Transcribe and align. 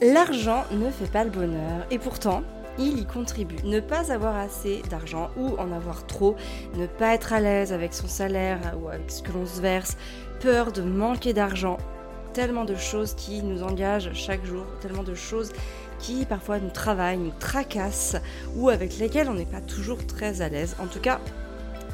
L'argent 0.00 0.62
ne 0.70 0.90
fait 0.90 1.10
pas 1.10 1.24
le 1.24 1.30
bonheur 1.30 1.84
et 1.90 1.98
pourtant, 1.98 2.44
il 2.78 3.00
y 3.00 3.04
contribue. 3.04 3.56
Ne 3.64 3.80
pas 3.80 4.12
avoir 4.12 4.36
assez 4.36 4.80
d'argent 4.88 5.28
ou 5.36 5.56
en 5.58 5.72
avoir 5.72 6.06
trop, 6.06 6.36
ne 6.76 6.86
pas 6.86 7.14
être 7.14 7.32
à 7.32 7.40
l'aise 7.40 7.72
avec 7.72 7.92
son 7.92 8.06
salaire 8.06 8.60
ou 8.80 8.88
avec 8.88 9.10
ce 9.10 9.24
que 9.24 9.32
l'on 9.32 9.44
se 9.44 9.60
verse, 9.60 9.96
peur 10.38 10.70
de 10.70 10.82
manquer 10.82 11.32
d'argent, 11.32 11.78
tellement 12.32 12.64
de 12.64 12.76
choses 12.76 13.14
qui 13.14 13.42
nous 13.42 13.64
engagent 13.64 14.12
chaque 14.14 14.44
jour, 14.44 14.64
tellement 14.80 15.02
de 15.02 15.16
choses 15.16 15.50
qui 15.98 16.24
parfois 16.26 16.60
nous 16.60 16.70
travaillent, 16.70 17.18
nous 17.18 17.32
tracassent 17.40 18.14
ou 18.54 18.68
avec 18.68 18.98
lesquelles 18.98 19.28
on 19.28 19.34
n'est 19.34 19.46
pas 19.46 19.60
toujours 19.60 20.06
très 20.06 20.42
à 20.42 20.48
l'aise. 20.48 20.76
En 20.78 20.86
tout 20.86 21.00
cas, 21.00 21.18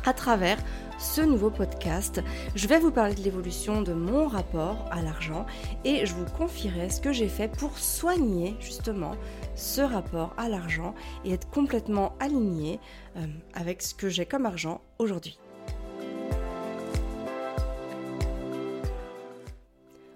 à 0.04 0.12
travers 0.12 0.58
ce 0.98 1.20
nouveau 1.20 1.50
podcast, 1.50 2.22
je 2.54 2.68
vais 2.68 2.78
vous 2.78 2.90
parler 2.90 3.14
de 3.14 3.22
l'évolution 3.22 3.82
de 3.82 3.92
mon 3.92 4.28
rapport 4.28 4.88
à 4.90 5.02
l'argent 5.02 5.44
et 5.84 6.06
je 6.06 6.14
vous 6.14 6.24
confierai 6.38 6.88
ce 6.88 7.00
que 7.00 7.12
j'ai 7.12 7.28
fait 7.28 7.48
pour 7.48 7.78
soigner 7.78 8.56
justement 8.60 9.12
ce 9.56 9.80
rapport 9.80 10.34
à 10.36 10.48
l'argent 10.48 10.94
et 11.24 11.32
être 11.32 11.48
complètement 11.50 12.14
aligné 12.20 12.78
euh, 13.16 13.26
avec 13.54 13.82
ce 13.82 13.94
que 13.94 14.08
j'ai 14.08 14.26
comme 14.26 14.46
argent 14.46 14.80
aujourd'hui. 14.98 15.38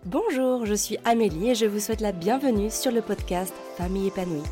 Bonjour, 0.05 0.65
je 0.65 0.75
suis 0.75 0.97
Amélie 1.05 1.51
et 1.51 1.55
je 1.55 1.67
vous 1.67 1.81
souhaite 1.81 2.01
la 2.01 2.13
bienvenue 2.13 2.71
sur 2.71 2.93
le 2.93 3.03
podcast 3.03 3.53
Famille 3.77 4.07
épanouie, 4.09 4.43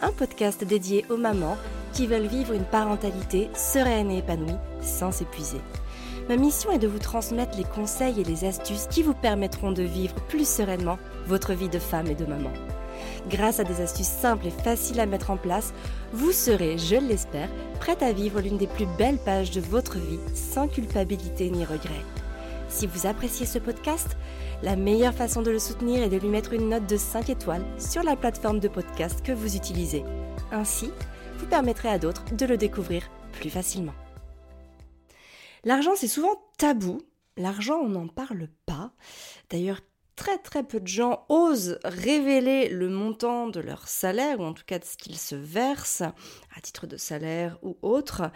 un 0.00 0.10
podcast 0.10 0.64
dédié 0.64 1.04
aux 1.10 1.16
mamans 1.16 1.56
qui 1.96 2.06
veulent 2.06 2.26
vivre 2.26 2.52
une 2.52 2.64
parentalité 2.64 3.48
sereine 3.54 4.10
et 4.10 4.18
épanouie 4.18 4.58
sans 4.82 5.12
s'épuiser. 5.12 5.62
Ma 6.28 6.36
mission 6.36 6.70
est 6.70 6.78
de 6.78 6.86
vous 6.86 6.98
transmettre 6.98 7.56
les 7.56 7.64
conseils 7.64 8.20
et 8.20 8.24
les 8.24 8.44
astuces 8.44 8.86
qui 8.90 9.02
vous 9.02 9.14
permettront 9.14 9.72
de 9.72 9.82
vivre 9.82 10.14
plus 10.28 10.46
sereinement 10.46 10.98
votre 11.26 11.54
vie 11.54 11.70
de 11.70 11.78
femme 11.78 12.08
et 12.08 12.14
de 12.14 12.26
maman. 12.26 12.50
Grâce 13.30 13.60
à 13.60 13.64
des 13.64 13.80
astuces 13.80 14.08
simples 14.08 14.48
et 14.48 14.50
faciles 14.50 15.00
à 15.00 15.06
mettre 15.06 15.30
en 15.30 15.38
place, 15.38 15.72
vous 16.12 16.32
serez, 16.32 16.76
je 16.76 16.96
l'espère, 16.96 17.48
prête 17.80 18.02
à 18.02 18.12
vivre 18.12 18.42
l'une 18.42 18.58
des 18.58 18.66
plus 18.66 18.86
belles 18.98 19.18
pages 19.18 19.50
de 19.50 19.62
votre 19.62 19.96
vie 19.96 20.20
sans 20.34 20.68
culpabilité 20.68 21.48
ni 21.48 21.64
regret. 21.64 22.04
Si 22.68 22.86
vous 22.86 23.06
appréciez 23.06 23.46
ce 23.46 23.58
podcast, 23.58 24.18
la 24.62 24.76
meilleure 24.76 25.14
façon 25.14 25.40
de 25.40 25.50
le 25.50 25.58
soutenir 25.58 26.02
est 26.02 26.10
de 26.10 26.18
lui 26.18 26.28
mettre 26.28 26.52
une 26.52 26.68
note 26.68 26.86
de 26.86 26.98
5 26.98 27.30
étoiles 27.30 27.64
sur 27.78 28.02
la 28.02 28.16
plateforme 28.16 28.60
de 28.60 28.68
podcast 28.68 29.22
que 29.24 29.32
vous 29.32 29.56
utilisez. 29.56 30.04
Ainsi, 30.52 30.90
vous 31.38 31.46
permettrez 31.46 31.88
à 31.88 31.98
d'autres 31.98 32.24
de 32.34 32.46
le 32.46 32.56
découvrir 32.56 33.10
plus 33.32 33.50
facilement. 33.50 33.94
L'argent, 35.64 35.92
c'est 35.96 36.08
souvent 36.08 36.42
tabou. 36.58 37.02
L'argent, 37.36 37.76
on 37.76 37.88
n'en 37.88 38.08
parle 38.08 38.48
pas. 38.66 38.92
D'ailleurs, 39.50 39.80
très 40.16 40.38
très 40.38 40.62
peu 40.62 40.80
de 40.80 40.86
gens 40.86 41.26
osent 41.28 41.78
révéler 41.84 42.68
le 42.68 42.88
montant 42.88 43.48
de 43.48 43.60
leur 43.60 43.86
salaire, 43.86 44.40
ou 44.40 44.44
en 44.44 44.54
tout 44.54 44.64
cas 44.66 44.78
de 44.78 44.84
ce 44.84 44.96
qu'ils 44.96 45.18
se 45.18 45.34
versent, 45.34 46.02
à 46.02 46.60
titre 46.62 46.86
de 46.86 46.96
salaire 46.96 47.58
ou 47.62 47.76
autre. 47.82 48.30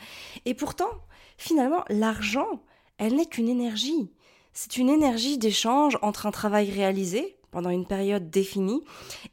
Et 0.45 0.55
pourtant, 0.55 0.91
finalement, 1.39 1.85
l'argent, 1.89 2.63
elle 2.99 3.17
n'est 3.17 3.27
qu'une 3.27 3.49
énergie. 3.49 4.13
C'est 4.53 4.77
une 4.77 4.91
énergie 4.91 5.39
d'échange 5.39 5.97
entre 6.03 6.27
un 6.27 6.33
travail 6.33 6.71
réalisé 6.71 7.40
pendant 7.51 7.71
une 7.71 7.87
période 7.87 8.31
définie 8.31 8.83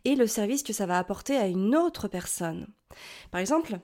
et 0.05 0.15
le 0.15 0.27
service 0.27 0.63
que 0.63 0.73
ça 0.73 0.85
va 0.85 0.97
apporter 0.97 1.35
à 1.35 1.47
une 1.47 1.75
autre 1.75 2.07
personne. 2.07 2.67
Par 3.31 3.41
exemple, 3.41 3.79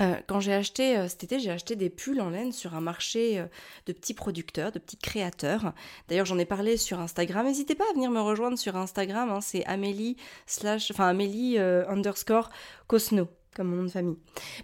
euh, 0.00 0.14
quand 0.26 0.40
j'ai 0.40 0.52
acheté 0.52 0.96
euh, 0.96 1.08
cet 1.08 1.24
été, 1.24 1.40
j'ai 1.40 1.50
acheté 1.50 1.74
des 1.74 1.88
pulls 1.88 2.20
en 2.20 2.30
laine 2.30 2.52
sur 2.52 2.74
un 2.74 2.80
marché 2.80 3.38
euh, 3.38 3.46
de 3.86 3.92
petits 3.92 4.14
producteurs, 4.14 4.72
de 4.72 4.78
petits 4.78 4.98
créateurs. 4.98 5.72
D'ailleurs, 6.08 6.26
j'en 6.26 6.38
ai 6.38 6.44
parlé 6.44 6.76
sur 6.76 7.00
Instagram. 7.00 7.46
N'hésitez 7.46 7.74
pas 7.74 7.84
à 7.90 7.94
venir 7.94 8.10
me 8.10 8.20
rejoindre 8.20 8.58
sur 8.58 8.76
Instagram. 8.76 9.30
Hein, 9.30 9.40
c'est 9.40 9.64
Amélie 9.64 10.16
slash, 10.46 10.90
enfin 10.90 11.08
Amélie 11.08 11.58
underscore 11.58 12.50
Cosno 12.86 13.28
mon 13.64 13.76
nom 13.76 13.84
de 13.84 13.90
famille. 13.90 14.16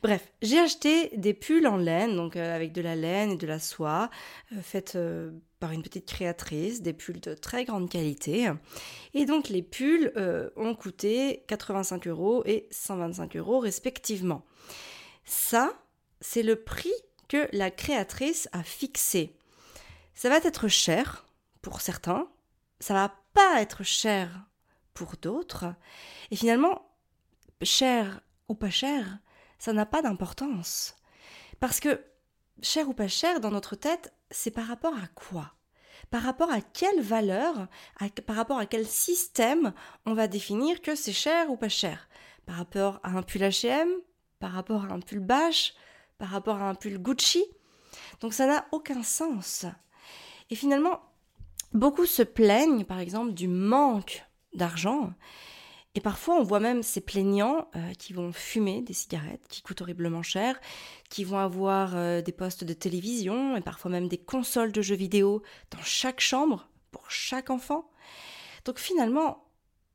Bref, 0.02 0.32
j'ai 0.42 0.58
acheté 0.58 1.16
des 1.16 1.34
pulls 1.34 1.66
en 1.66 1.76
laine, 1.76 2.16
donc 2.16 2.36
avec 2.36 2.72
de 2.72 2.82
la 2.82 2.94
laine 2.94 3.32
et 3.32 3.36
de 3.36 3.46
la 3.46 3.58
soie, 3.58 4.10
faites 4.62 4.98
par 5.60 5.72
une 5.72 5.82
petite 5.82 6.06
créatrice, 6.06 6.82
des 6.82 6.92
pulls 6.92 7.20
de 7.20 7.34
très 7.34 7.64
grande 7.64 7.88
qualité. 7.88 8.50
Et 9.14 9.26
donc 9.26 9.48
les 9.48 9.62
pulls 9.62 10.12
ont 10.56 10.74
coûté 10.74 11.44
85 11.48 12.06
euros 12.08 12.42
et 12.46 12.68
125 12.70 13.36
euros 13.36 13.58
respectivement. 13.60 14.44
Ça, 15.24 15.72
c'est 16.20 16.42
le 16.42 16.56
prix 16.56 16.92
que 17.28 17.48
la 17.52 17.70
créatrice 17.70 18.48
a 18.52 18.62
fixé. 18.62 19.36
Ça 20.14 20.28
va 20.28 20.36
être 20.38 20.68
cher 20.68 21.26
pour 21.62 21.80
certains, 21.80 22.28
ça 22.80 22.94
va 22.94 23.14
pas 23.32 23.62
être 23.62 23.82
cher 23.82 24.46
pour 24.92 25.14
d'autres, 25.22 25.66
et 26.30 26.36
finalement, 26.36 26.90
cher 27.62 28.20
ou 28.48 28.54
pas 28.54 28.70
cher, 28.70 29.18
ça 29.58 29.72
n'a 29.72 29.86
pas 29.86 30.02
d'importance. 30.02 30.96
Parce 31.60 31.80
que 31.80 32.04
cher 32.62 32.88
ou 32.88 32.94
pas 32.94 33.08
cher, 33.08 33.40
dans 33.40 33.50
notre 33.50 33.76
tête, 33.76 34.12
c'est 34.30 34.50
par 34.50 34.66
rapport 34.66 34.94
à 34.94 35.06
quoi? 35.14 35.54
Par 36.10 36.22
rapport 36.22 36.50
à 36.50 36.60
quelle 36.60 37.00
valeur, 37.00 37.68
par 38.26 38.36
rapport 38.36 38.58
à 38.58 38.66
quel 38.66 38.86
système 38.86 39.72
on 40.04 40.14
va 40.14 40.26
définir 40.26 40.82
que 40.82 40.94
c'est 40.94 41.12
cher 41.12 41.50
ou 41.50 41.56
pas 41.56 41.68
cher? 41.68 42.08
Par 42.44 42.56
rapport 42.56 43.00
à 43.02 43.10
un 43.10 43.22
pull 43.22 43.42
HM 43.42 43.88
par 44.42 44.50
rapport 44.50 44.84
à 44.84 44.88
un 44.88 44.98
pull 44.98 45.20
Bash, 45.20 45.72
par 46.18 46.30
rapport 46.30 46.56
à 46.56 46.68
un 46.68 46.74
pull 46.74 46.98
Gucci? 46.98 47.44
Donc 48.20 48.34
ça 48.34 48.46
n'a 48.46 48.66
aucun 48.72 49.04
sens. 49.04 49.66
Et 50.50 50.56
finalement, 50.56 51.00
beaucoup 51.72 52.06
se 52.06 52.22
plaignent, 52.22 52.84
par 52.84 52.98
exemple, 52.98 53.34
du 53.34 53.46
manque 53.46 54.26
d'argent. 54.52 55.12
Et 55.94 56.00
parfois, 56.00 56.36
on 56.36 56.42
voit 56.42 56.60
même 56.60 56.82
ces 56.82 57.02
plaignants 57.02 57.68
euh, 57.76 57.92
qui 57.94 58.14
vont 58.14 58.32
fumer 58.32 58.80
des 58.80 58.94
cigarettes 58.94 59.46
qui 59.48 59.60
coûtent 59.60 59.82
horriblement 59.82 60.22
cher, 60.22 60.58
qui 61.10 61.22
vont 61.22 61.38
avoir 61.38 61.94
euh, 61.96 62.22
des 62.22 62.32
postes 62.32 62.64
de 62.64 62.72
télévision 62.72 63.56
et 63.56 63.60
parfois 63.60 63.90
même 63.90 64.08
des 64.08 64.16
consoles 64.16 64.72
de 64.72 64.80
jeux 64.80 64.96
vidéo 64.96 65.42
dans 65.70 65.82
chaque 65.82 66.20
chambre 66.20 66.68
pour 66.90 67.10
chaque 67.10 67.50
enfant. 67.50 67.90
Donc 68.64 68.78
finalement, 68.78 69.44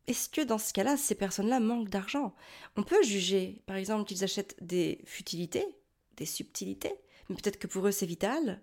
est-ce 0.06 0.30
que 0.30 0.42
dans 0.42 0.60
ce 0.60 0.72
cas-là, 0.72 0.98
ces 0.98 1.16
personnes-là 1.16 1.60
manquent 1.60 1.90
d'argent? 1.90 2.36
On 2.76 2.84
peut 2.84 3.02
juger, 3.02 3.64
par 3.66 3.76
exemple, 3.76 4.08
qu'ils 4.08 4.24
achètent 4.24 4.56
des 4.62 5.02
futilités, 5.06 5.66
des 6.16 6.26
subtilités, 6.28 6.94
mais 7.28 7.36
peut-être 7.36 7.58
que 7.58 7.68
pour 7.68 7.88
eux 7.88 7.92
c'est 7.92 8.06
vital, 8.06 8.62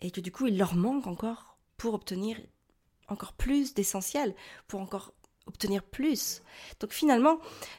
et 0.00 0.10
que 0.10 0.20
du 0.20 0.30
coup 0.30 0.46
il 0.46 0.56
leur 0.56 0.74
manque 0.74 1.06
encore 1.06 1.58
pour 1.76 1.94
obtenir 1.94 2.38
encore 3.08 3.32
plus 3.32 3.74
d'essentiel, 3.74 4.34
pour 4.68 4.80
encore 4.80 5.12
obtenir 5.46 5.82
plus. 5.82 6.42
Donc 6.80 6.92
finalement, 6.92 7.38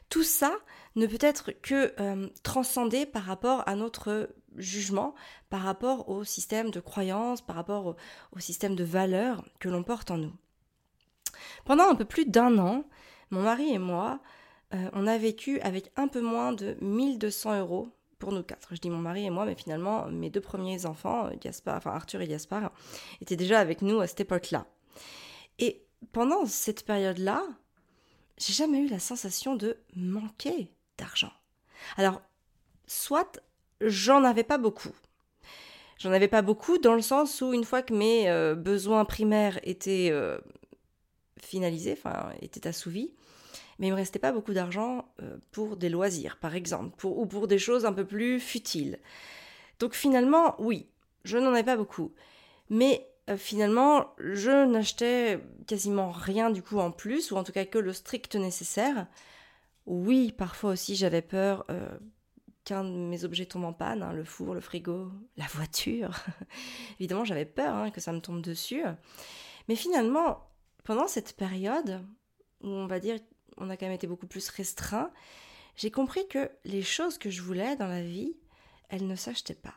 tout 0.10 0.24
ça 0.24 0.54
ne 0.96 1.06
peut 1.06 1.18
être 1.22 1.52
que 1.52 1.94
euh, 2.00 2.28
transcendé 2.44 3.06
par 3.06 3.24
rapport 3.24 3.64
à 3.68 3.76
notre 3.76 4.30
jugement, 4.56 5.14
par 5.50 5.62
rapport 5.62 6.10
au 6.10 6.24
système 6.24 6.72
de 6.72 6.80
croyance, 6.80 7.42
par 7.42 7.56
rapport 7.56 7.96
au 8.32 8.40
système 8.40 8.76
de 8.76 8.84
valeurs 8.84 9.44
que 9.60 9.70
l'on 9.70 9.84
porte 9.84 10.12
en 10.12 10.18
nous. 10.18 10.34
Pendant 11.66 11.88
un 11.88 11.96
peu 11.96 12.06
plus 12.06 12.26
d'un 12.26 12.58
an, 12.58 12.84
mon 13.30 13.42
mari 13.42 13.70
et 13.72 13.78
moi, 13.78 14.20
euh, 14.74 14.90
on 14.94 15.08
a 15.08 15.18
vécu 15.18 15.60
avec 15.60 15.92
un 15.96 16.08
peu 16.08 16.22
moins 16.22 16.52
de 16.52 16.78
1200 16.82 17.60
euros 17.60 17.90
pour 18.20 18.32
nous 18.32 18.44
quatre. 18.44 18.70
Je 18.74 18.80
dis 18.80 18.90
mon 18.90 18.98
mari 18.98 19.26
et 19.26 19.30
moi, 19.30 19.46
mais 19.46 19.56
finalement, 19.56 20.08
mes 20.08 20.30
deux 20.30 20.42
premiers 20.42 20.86
enfants, 20.86 21.30
Arthur 21.86 22.22
et 22.22 22.28
Gaspard, 22.28 22.72
étaient 23.22 23.36
déjà 23.36 23.60
avec 23.60 23.82
nous 23.82 24.00
à 24.00 24.08
cette 24.08 24.22
époque-là. 24.22 24.66
Et 25.60 25.87
pendant 26.12 26.46
cette 26.46 26.86
période-là, 26.86 27.44
j'ai 28.38 28.54
jamais 28.54 28.80
eu 28.80 28.88
la 28.88 29.00
sensation 29.00 29.56
de 29.56 29.78
manquer 29.96 30.72
d'argent. 30.98 31.32
Alors, 31.98 32.22
soit 32.86 33.40
j'en 33.82 34.24
avais 34.24 34.44
pas 34.44 34.58
beaucoup. 34.58 34.94
J'en 36.00 36.12
avais 36.12 36.28
pas 36.28 36.42
beaucoup 36.44 36.78
dans 36.78 36.94
le 36.94 37.02
sens 37.02 37.42
où 37.42 37.54
une 37.54 37.64
fois 37.64 37.82
que 37.82 37.94
mes 37.94 38.30
euh, 38.30 38.56
besoins 38.56 39.06
primaires 39.06 39.60
étaient 39.64 40.10
euh, 40.12 40.38
finalisé, 41.42 41.94
enfin 41.94 42.32
était 42.42 42.68
assouvi, 42.68 43.12
mais 43.80 43.88
il 43.88 43.92
me 43.92 43.96
restait 43.96 44.20
pas 44.20 44.32
beaucoup 44.32 44.54
d'argent 44.54 45.12
euh, 45.22 45.38
pour 45.52 45.76
des 45.76 45.90
loisirs, 45.90 46.38
par 46.38 46.56
exemple, 46.56 47.06
ou 47.06 47.26
pour 47.26 47.48
des 47.48 47.58
choses 47.58 47.86
un 47.86 47.94
peu 47.94 48.06
plus 48.06 48.40
futiles. 48.40 49.00
Donc 49.80 49.94
finalement, 49.94 50.56
oui, 50.60 50.88
je 51.24 51.38
n'en 51.38 51.56
ai 51.56 51.64
pas 51.64 51.78
beaucoup, 51.78 52.14
mais 52.70 53.08
euh, 53.30 53.38
finalement, 53.38 54.14
je 54.20 54.66
n'achetais 54.66 55.40
quasiment 55.68 56.12
rien 56.12 56.50
du 56.50 56.62
coup 56.62 56.80
en 56.80 56.92
plus, 56.92 57.32
ou 57.32 57.38
en 57.38 57.44
tout 57.44 57.52
cas 57.52 57.66
que 57.66 57.78
le 57.78 57.94
strict 57.94 58.36
nécessaire. 58.36 59.08
Oui, 59.86 60.32
parfois 60.32 60.72
aussi 60.72 60.96
j'avais 60.96 61.22
peur 61.22 61.66
euh, 61.70 61.90
qu'un 62.64 62.84
de 62.84 62.90
mes 62.90 63.24
objets 63.24 63.46
tombe 63.46 63.66
en 63.66 63.74
panne, 63.74 64.04
hein, 64.04 64.14
le 64.14 64.24
four, 64.24 64.54
le 64.54 64.62
frigo, 64.62 65.12
la 65.38 65.46
voiture. 65.48 66.12
Évidemment, 67.00 67.26
j'avais 67.26 67.46
peur 67.46 67.76
hein, 67.76 67.92
que 67.92 68.02
ça 68.02 68.12
me 68.12 68.20
tombe 68.20 68.42
dessus. 68.42 68.84
Mais 69.68 69.76
finalement, 69.76 70.50
pendant 70.84 71.08
cette 71.08 71.36
période, 71.36 72.02
où 72.62 72.68
on 72.68 72.88
va 72.88 73.00
dire 73.00 73.20
on 73.58 73.70
a 73.70 73.78
quand 73.78 73.86
même 73.86 73.96
été 73.96 74.08
beaucoup 74.08 74.28
plus 74.28 74.50
restreint, 74.50 75.12
j'ai 75.76 75.92
compris 75.92 76.28
que 76.28 76.50
les 76.64 76.82
choses 76.82 77.18
que 77.18 77.30
je 77.30 77.42
voulais 77.42 77.76
dans 77.76 77.88
la 77.88 78.02
vie, 78.02 78.36
elles 78.90 79.08
ne 79.08 79.16
s'achetaient 79.16 79.56
pas. 79.56 79.76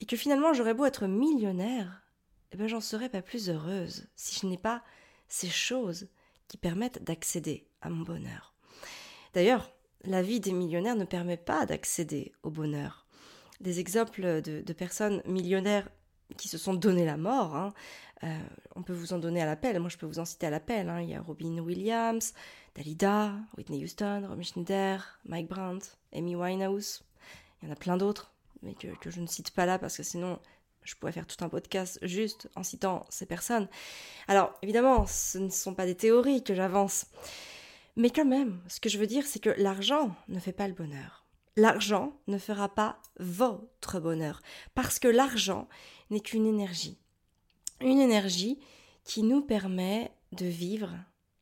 Et 0.00 0.06
que 0.06 0.16
finalement 0.16 0.52
j'aurais 0.52 0.74
beau 0.74 0.84
être 0.84 1.06
millionnaire, 1.06 2.01
eh 2.52 2.56
ben 2.56 2.68
j'en 2.68 2.80
serais 2.80 3.08
pas 3.08 3.22
plus 3.22 3.48
heureuse 3.48 4.06
si 4.14 4.38
je 4.38 4.46
n'ai 4.46 4.58
pas 4.58 4.82
ces 5.28 5.48
choses 5.48 6.08
qui 6.48 6.58
permettent 6.58 7.02
d'accéder 7.02 7.66
à 7.80 7.88
mon 7.88 8.02
bonheur. 8.02 8.54
D'ailleurs, 9.32 9.72
la 10.04 10.22
vie 10.22 10.40
des 10.40 10.52
millionnaires 10.52 10.96
ne 10.96 11.04
permet 11.04 11.38
pas 11.38 11.64
d'accéder 11.64 12.32
au 12.42 12.50
bonheur. 12.50 13.06
Des 13.60 13.80
exemples 13.80 14.42
de, 14.42 14.72
personnes 14.72 15.22
millionnaires 15.24 15.88
qui 16.36 16.48
se 16.48 16.58
sont 16.58 16.74
donné 16.74 17.06
la 17.06 17.16
mort, 17.16 17.56
hein, 17.56 17.72
euh, 18.24 18.38
on 18.76 18.82
peut 18.82 18.92
vous 18.92 19.12
en 19.12 19.18
donner 19.18 19.40
à 19.40 19.46
l'appel, 19.46 19.78
moi 19.80 19.88
je 19.88 19.96
peux 19.96 20.06
vous 20.06 20.18
en 20.18 20.24
citer 20.24 20.46
à 20.46 20.50
l'appel. 20.50 20.88
Hein. 20.90 21.00
Il 21.00 21.08
y 21.08 21.14
a 21.14 21.22
Robin 21.22 21.58
Williams, 21.58 22.34
Dalida, 22.74 23.34
Whitney 23.56 23.82
Houston, 23.82 24.26
Romy 24.28 24.44
Schneider, 24.44 25.18
Mike 25.24 25.48
Brandt, 25.48 25.96
Amy 26.12 26.36
Winehouse. 26.36 27.04
Il 27.62 27.68
y 27.68 27.70
en 27.70 27.72
a 27.72 27.76
plein 27.76 27.96
d'autres, 27.96 28.32
mais 28.62 28.74
que, 28.74 28.88
que 28.98 29.10
je 29.10 29.20
ne 29.20 29.26
cite 29.26 29.52
pas 29.52 29.66
là 29.66 29.78
parce 29.78 29.96
que 29.96 30.02
sinon 30.02 30.38
je 30.84 30.94
pourrais 30.94 31.12
faire 31.12 31.26
tout 31.26 31.42
un 31.44 31.48
podcast 31.48 31.98
juste 32.02 32.48
en 32.56 32.62
citant 32.62 33.06
ces 33.08 33.26
personnes. 33.26 33.68
Alors, 34.28 34.52
évidemment, 34.62 35.06
ce 35.06 35.38
ne 35.38 35.50
sont 35.50 35.74
pas 35.74 35.86
des 35.86 35.94
théories 35.94 36.42
que 36.42 36.54
j'avance. 36.54 37.06
Mais 37.96 38.10
quand 38.10 38.24
même, 38.24 38.60
ce 38.68 38.80
que 38.80 38.88
je 38.88 38.98
veux 38.98 39.06
dire, 39.06 39.26
c'est 39.26 39.38
que 39.38 39.54
l'argent 39.58 40.14
ne 40.28 40.40
fait 40.40 40.52
pas 40.52 40.68
le 40.68 40.74
bonheur. 40.74 41.24
L'argent 41.56 42.14
ne 42.28 42.38
fera 42.38 42.68
pas 42.74 42.98
votre 43.18 44.00
bonheur. 44.00 44.40
Parce 44.74 44.98
que 44.98 45.08
l'argent 45.08 45.68
n'est 46.10 46.20
qu'une 46.20 46.46
énergie. 46.46 46.98
Une 47.80 48.00
énergie 48.00 48.58
qui 49.04 49.22
nous 49.22 49.42
permet 49.42 50.10
de 50.32 50.46
vivre 50.46 50.94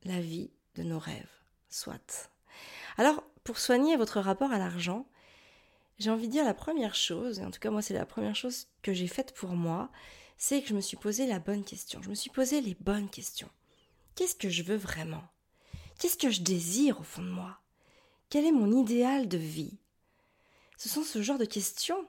la 0.05 0.21
vie 0.21 0.51
de 0.75 0.83
nos 0.83 0.99
rêves. 0.99 1.31
Soit. 1.69 2.31
Alors, 2.97 3.23
pour 3.45 3.59
soigner 3.59 3.97
votre 3.97 4.21
rapport 4.21 4.51
à 4.51 4.59
l'argent, 4.59 5.07
j'ai 6.01 6.11
envie 6.11 6.27
de 6.27 6.33
dire 6.33 6.45
la 6.45 6.55
première 6.55 6.95
chose, 6.95 7.39
et 7.39 7.45
en 7.45 7.51
tout 7.51 7.61
cas 7.61 7.71
moi 7.71 7.83
c'est 7.83 7.95
la 7.95 8.07
première 8.07 8.35
chose 8.35 8.67
que 8.83 8.93
j'ai 8.93 9.07
faite 9.07 9.35
pour 9.35 9.51
moi, 9.51 9.91
c'est 10.39 10.63
que 10.63 10.69
je 10.69 10.75
me 10.75 10.81
suis 10.81 10.97
posé 10.97 11.27
la 11.27 11.39
bonne 11.39 11.63
question. 11.63 12.03
Je 12.03 12.09
me 12.09 12.15
suis 12.15 12.31
posé 12.31 12.63
les 12.63 12.75
bonnes 12.81 13.11
questions. 13.11 13.51
Qu'est-ce 14.15 14.35
que 14.35 14.49
je 14.49 14.63
veux 14.63 14.77
vraiment? 14.77 15.23
Qu'est-ce 15.99 16.17
que 16.17 16.31
je 16.31 16.41
désire 16.41 16.99
au 16.99 17.03
fond 17.05 17.23
de 17.23 17.29
moi? 17.29 17.61
Quel 18.31 18.47
est 18.47 18.53
mon 18.53 18.73
idéal 18.73 19.29
de 19.29 19.37
vie? 19.37 19.77
Ce 20.79 20.89
sont 20.89 21.03
ce 21.03 21.21
genre 21.21 21.37
de 21.37 21.45
questions 21.45 22.09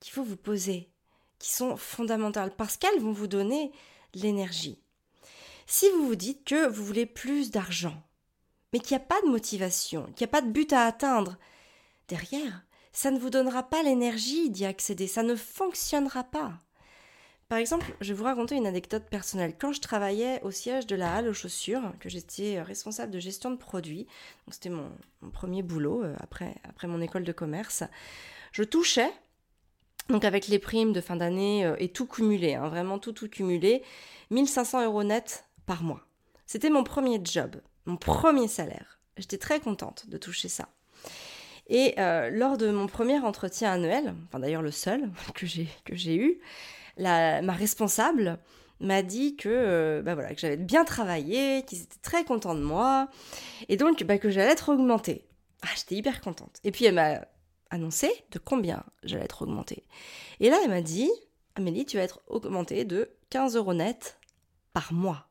qu'il 0.00 0.12
faut 0.12 0.24
vous 0.24 0.36
poser, 0.36 0.90
qui 1.38 1.52
sont 1.52 1.76
fondamentales, 1.76 2.56
parce 2.56 2.76
qu'elles 2.76 3.00
vont 3.00 3.12
vous 3.12 3.28
donner 3.28 3.70
l'énergie. 4.14 4.82
Si 5.68 5.88
vous 5.90 6.06
vous 6.06 6.16
dites 6.16 6.44
que 6.44 6.66
vous 6.66 6.84
voulez 6.84 7.06
plus 7.06 7.52
d'argent, 7.52 8.02
mais 8.72 8.80
qu'il 8.80 8.96
n'y 8.96 9.02
a 9.02 9.06
pas 9.06 9.20
de 9.22 9.28
motivation, 9.28 10.06
qu'il 10.16 10.26
n'y 10.26 10.30
a 10.30 10.32
pas 10.32 10.42
de 10.42 10.50
but 10.50 10.72
à 10.72 10.84
atteindre, 10.84 11.36
derrière, 12.08 12.64
ça 12.92 13.10
ne 13.10 13.18
vous 13.18 13.30
donnera 13.30 13.62
pas 13.62 13.82
l'énergie 13.82 14.50
d'y 14.50 14.64
accéder, 14.64 15.06
ça 15.06 15.22
ne 15.22 15.34
fonctionnera 15.34 16.24
pas. 16.24 16.58
Par 17.48 17.58
exemple, 17.58 17.94
je 18.02 18.12
vais 18.12 18.18
vous 18.18 18.24
raconter 18.24 18.56
une 18.56 18.66
anecdote 18.66 19.04
personnelle. 19.08 19.54
Quand 19.58 19.72
je 19.72 19.80
travaillais 19.80 20.42
au 20.42 20.50
siège 20.50 20.86
de 20.86 20.96
la 20.96 21.14
halle 21.14 21.28
aux 21.28 21.32
chaussures, 21.32 21.94
que 21.98 22.10
j'étais 22.10 22.60
responsable 22.60 23.10
de 23.10 23.18
gestion 23.18 23.50
de 23.50 23.56
produits, 23.56 24.06
c'était 24.50 24.68
mon, 24.68 24.90
premier 25.32 25.62
boulot 25.62 26.02
euh, 26.04 26.14
après, 26.20 26.54
après 26.64 26.88
mon 26.88 27.00
école 27.00 27.24
de 27.24 27.32
commerce, 27.32 27.84
je 28.52 28.64
touchais, 28.64 29.10
donc 30.10 30.24
avec 30.24 30.48
les 30.48 30.58
primes 30.58 30.92
de 30.92 31.00
fin 31.00 31.16
d'année 31.16 31.64
euh, 31.64 31.74
et 31.78 31.88
tout 31.88 32.06
cumulé, 32.06 32.54
hein, 32.54 32.68
vraiment 32.68 32.98
tout 32.98 33.12
tout 33.12 33.30
cumulé, 33.30 33.82
1500 34.30 34.84
euros 34.84 35.04
net 35.04 35.46
par 35.64 35.82
mois. 35.82 36.06
C'était 36.44 36.70
mon 36.70 36.84
premier 36.84 37.18
job, 37.24 37.56
mon 37.86 37.96
premier 37.96 38.48
salaire. 38.48 39.00
J'étais 39.16 39.38
très 39.38 39.58
contente 39.58 40.08
de 40.08 40.18
toucher 40.18 40.48
ça. 40.48 40.68
Et 41.68 41.94
euh, 41.98 42.30
lors 42.30 42.56
de 42.56 42.70
mon 42.70 42.86
premier 42.86 43.18
entretien 43.18 43.72
annuel, 43.72 44.14
enfin 44.26 44.40
d'ailleurs 44.40 44.62
le 44.62 44.70
seul 44.70 45.10
que 45.34 45.46
j'ai 45.46 46.16
eu, 46.16 46.40
ma 46.98 47.52
responsable 47.52 48.38
m'a 48.80 49.02
dit 49.02 49.36
que 49.36 49.48
euh, 49.48 50.02
bah 50.02 50.14
voilà 50.14 50.34
que 50.34 50.40
j'avais 50.40 50.56
bien 50.56 50.84
travaillé, 50.84 51.64
qu'ils 51.64 51.82
étaient 51.82 52.00
très 52.00 52.24
contents 52.24 52.54
de 52.54 52.62
moi, 52.62 53.08
et 53.68 53.76
donc 53.76 54.02
bah, 54.04 54.18
que 54.18 54.30
j'allais 54.30 54.52
être 54.52 54.70
augmentée. 54.70 55.26
Ah, 55.62 55.68
j'étais 55.76 55.96
hyper 55.96 56.20
contente. 56.20 56.60
Et 56.64 56.70
puis 56.70 56.84
elle 56.84 56.94
m'a 56.94 57.26
annoncé 57.70 58.10
de 58.30 58.38
combien 58.38 58.84
j'allais 59.02 59.24
être 59.24 59.42
augmentée. 59.42 59.84
Et 60.40 60.50
là, 60.50 60.58
elle 60.62 60.70
m'a 60.70 60.80
dit, 60.80 61.10
Amélie, 61.56 61.84
tu 61.84 61.96
vas 61.96 62.04
être 62.04 62.20
augmentée 62.28 62.84
de 62.84 63.10
15 63.30 63.56
euros 63.56 63.74
net 63.74 64.18
par 64.72 64.92
mois. 64.92 65.28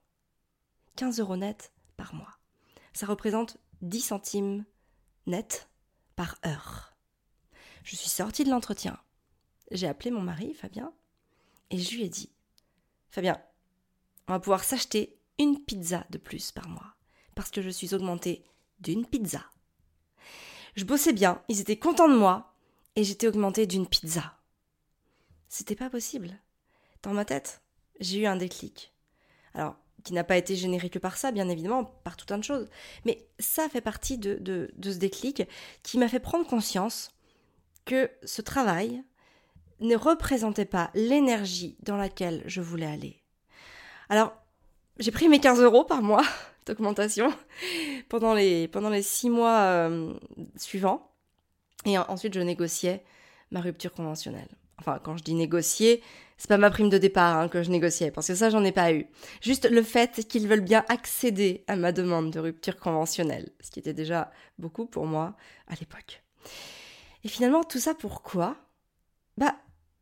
15 0.97 1.19
euros 1.19 1.37
net 1.37 1.71
par 1.95 2.13
mois. 2.13 2.37
Ça 2.93 3.05
représente 3.05 3.57
10 3.81 4.01
centimes 4.01 4.65
net 5.25 5.69
par 6.17 6.37
heure. 6.45 6.97
Je 7.83 7.95
suis 7.95 8.09
sortie 8.09 8.43
de 8.43 8.49
l'entretien. 8.49 8.99
J'ai 9.71 9.87
appelé 9.87 10.11
mon 10.11 10.21
mari, 10.21 10.53
Fabien, 10.53 10.91
et 11.69 11.77
je 11.77 11.95
lui 11.95 12.03
ai 12.03 12.09
dit 12.09 12.29
Fabien, 13.09 13.41
on 14.27 14.33
va 14.33 14.39
pouvoir 14.41 14.65
s'acheter 14.65 15.17
une 15.39 15.63
pizza 15.63 16.05
de 16.09 16.17
plus 16.17 16.51
par 16.51 16.67
mois, 16.67 16.95
parce 17.35 17.51
que 17.51 17.61
je 17.61 17.69
suis 17.69 17.93
augmentée 17.93 18.43
d'une 18.79 19.05
pizza. 19.05 19.45
Je 20.75 20.83
bossais 20.83 21.13
bien, 21.13 21.41
ils 21.47 21.61
étaient 21.61 21.79
contents 21.79 22.09
de 22.09 22.17
moi, 22.17 22.53
et 22.95 23.03
j'étais 23.03 23.27
augmentée 23.27 23.67
d'une 23.67 23.87
pizza. 23.87 24.37
C'était 25.47 25.75
pas 25.75 25.89
possible. 25.89 26.37
Dans 27.03 27.13
ma 27.13 27.25
tête, 27.25 27.61
j'ai 27.99 28.19
eu 28.19 28.25
un 28.25 28.35
déclic. 28.35 28.93
Alors, 29.53 29.77
qui 30.03 30.13
n'a 30.13 30.23
pas 30.23 30.37
été 30.37 30.55
généré 30.55 30.89
que 30.89 30.99
par 30.99 31.17
ça, 31.17 31.31
bien 31.31 31.49
évidemment, 31.49 31.83
par 32.03 32.17
tout 32.17 32.31
un 32.33 32.37
de 32.37 32.43
choses. 32.43 32.67
Mais 33.05 33.27
ça 33.39 33.67
fait 33.69 33.81
partie 33.81 34.17
de, 34.17 34.35
de, 34.35 34.91
ce 34.91 34.97
déclic 34.97 35.43
qui 35.83 35.97
m'a 35.97 36.07
fait 36.07 36.19
prendre 36.19 36.47
conscience 36.47 37.11
que 37.85 38.09
ce 38.23 38.41
travail 38.41 39.03
ne 39.79 39.95
représentait 39.95 40.65
pas 40.65 40.91
l'énergie 40.93 41.77
dans 41.83 41.97
laquelle 41.97 42.43
je 42.45 42.61
voulais 42.61 42.85
aller. 42.85 43.21
Alors, 44.09 44.33
j'ai 44.99 45.11
pris 45.11 45.29
mes 45.29 45.39
15 45.39 45.61
euros 45.61 45.83
par 45.83 46.01
mois 46.01 46.23
d'augmentation 46.65 47.33
pendant 48.09 48.33
les, 48.33 48.67
pendant 48.67 48.89
les 48.89 49.01
six 49.03 49.29
mois 49.29 49.59
euh, 49.59 50.13
suivants. 50.55 51.11
Et 51.85 51.97
ensuite, 51.97 52.33
je 52.33 52.39
négociais 52.39 53.03
ma 53.51 53.61
rupture 53.61 53.93
conventionnelle. 53.93 54.49
Enfin, 54.79 54.99
quand 55.03 55.17
je 55.17 55.23
dis 55.23 55.33
négocier, 55.33 56.03
c'est 56.37 56.47
pas 56.47 56.57
ma 56.57 56.69
prime 56.69 56.89
de 56.89 56.97
départ 56.97 57.37
hein, 57.37 57.47
que 57.47 57.63
je 57.63 57.71
négociais, 57.71 58.11
parce 58.11 58.27
que 58.27 58.35
ça, 58.35 58.49
j'en 58.49 58.63
ai 58.63 58.71
pas 58.71 58.93
eu. 58.93 59.07
Juste 59.41 59.69
le 59.69 59.81
fait 59.81 60.27
qu'ils 60.27 60.47
veulent 60.47 60.61
bien 60.61 60.85
accéder 60.87 61.63
à 61.67 61.75
ma 61.75 61.91
demande 61.91 62.31
de 62.31 62.39
rupture 62.39 62.77
conventionnelle, 62.77 63.49
ce 63.59 63.71
qui 63.71 63.79
était 63.79 63.93
déjà 63.93 64.31
beaucoup 64.59 64.85
pour 64.85 65.05
moi 65.05 65.35
à 65.67 65.73
l'époque. 65.79 66.21
Et 67.23 67.27
finalement, 67.27 67.63
tout 67.63 67.79
ça 67.79 67.93
pourquoi? 67.95 68.55
Bah, 69.37 69.55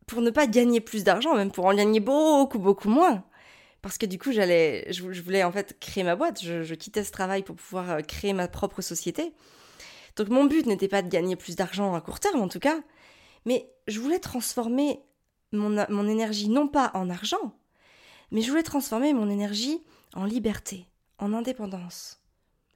pour 0.07 0.21
ne 0.21 0.29
pas 0.29 0.47
gagner 0.47 0.81
plus 0.81 1.03
d'argent, 1.03 1.35
même 1.35 1.51
pour 1.51 1.65
en 1.65 1.73
gagner 1.73 1.99
beaucoup, 1.99 2.59
beaucoup 2.59 2.89
moins. 2.89 3.23
Parce 3.81 3.97
que 3.97 4.05
du 4.05 4.17
coup, 4.17 4.31
j'allais, 4.31 4.91
je, 4.91 5.03
voulais 5.21 5.43
en 5.43 5.51
fait 5.51 5.79
créer 5.79 6.03
ma 6.03 6.15
boîte. 6.15 6.41
Je, 6.43 6.73
quittais 6.73 7.03
ce 7.03 7.11
travail 7.11 7.43
pour 7.43 7.55
pouvoir 7.55 7.91
euh, 7.91 8.01
créer 8.01 8.33
ma 8.33 8.47
propre 8.47 8.81
société. 8.81 9.33
Donc 10.15 10.29
mon 10.29 10.45
but 10.45 10.65
n'était 10.65 10.87
pas 10.87 11.01
de 11.01 11.07
gagner 11.07 11.35
plus 11.35 11.55
d'argent 11.55 11.93
à 11.93 12.01
court 12.01 12.19
terme, 12.19 12.41
en 12.41 12.47
tout 12.47 12.59
cas, 12.59 12.79
mais 13.45 13.69
je 13.87 13.99
voulais 13.99 14.19
transformer 14.19 15.01
mon, 15.55 15.85
mon 15.89 16.07
énergie 16.07 16.49
non 16.49 16.67
pas 16.67 16.91
en 16.93 17.09
argent, 17.09 17.57
mais 18.31 18.41
je 18.41 18.49
voulais 18.49 18.63
transformer 18.63 19.13
mon 19.13 19.29
énergie 19.29 19.81
en 20.13 20.25
liberté, 20.25 20.87
en 21.17 21.33
indépendance. 21.33 22.21